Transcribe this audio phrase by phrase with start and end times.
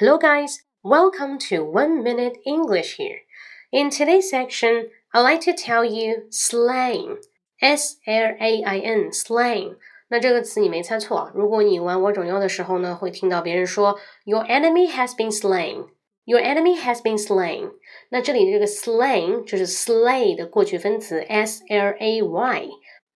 [0.00, 0.62] Hello, guys.
[0.82, 3.20] Welcome to One Minute English here.
[3.72, 7.16] In today's section, I'd like to tell you slang.
[7.62, 9.76] S L A I N slang.
[10.08, 11.32] 那这个词你没猜错。
[11.34, 15.88] 如果你玩我种妖的时候呢，会听到别人说 Your enemy has been slain.
[16.24, 17.72] Your enemy has been slain.
[18.10, 22.68] 那这里的这个 slain 就是 slay 的过去分词 s l a y。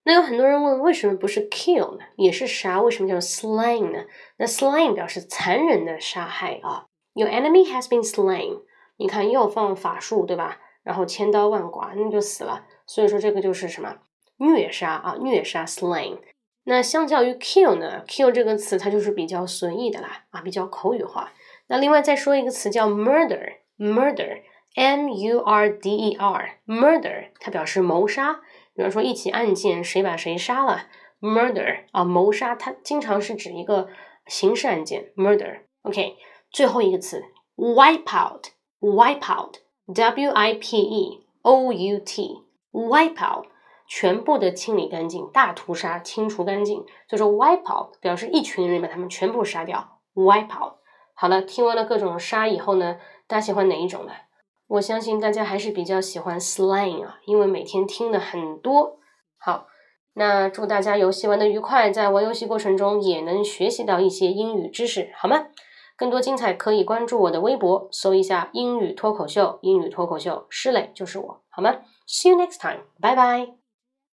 [0.05, 2.05] 那有很多人问，为什么不是 kill 呢？
[2.15, 4.05] 也是杀，为什么叫 slain 呢？
[4.37, 6.85] 那 slain 表示残忍的杀害啊。
[7.13, 8.61] Your enemy has been slain。
[8.97, 10.59] 你看又放法术对吧？
[10.83, 12.65] 然后千刀万剐，那就死了。
[12.85, 13.97] 所以说这个就是什么
[14.37, 15.15] 虐杀啊？
[15.19, 16.19] 虐杀 slain。
[16.65, 21.31] 那相较于 kill 呢？kill 这个词它就是比较随意的啦，啊，比较口语化。
[21.67, 28.41] 那另外再说一个词叫 murder，murder，m u r d e r，murder，它表示谋杀。
[28.75, 30.87] 比如说一起案件谁把谁杀了
[31.21, 33.87] ，murder 啊，谋杀，它经常是指一个
[34.27, 35.61] 刑事案件，murder。
[35.83, 36.17] OK，
[36.51, 37.23] 最后一个词
[37.55, 43.45] wipe out，wipe out，w i p e o u t，wipe out。
[43.87, 50.73] 全部的清理干净，大屠杀，清除干净，就是 wipe out，表示一群人把他们全部杀掉，wipe out。
[51.13, 54.11] 好了，听完了各种杀以后呢，大家喜欢哪一种呢？
[54.67, 58.97] 我相信大家还是比较喜欢 slang 啊，因为每天听的很多。
[59.37, 59.67] 好，
[60.13, 65.47] 那祝大家游戏玩的愉快，在玩游戏过程中也能学习到一些英语知识，好吗？
[65.97, 71.75] 更多精彩可以关注我的微博，搜一下英语脱口秀，英语脱口秀，施磊就是我，好吗
[72.07, 73.64] ？See you next time，拜拜。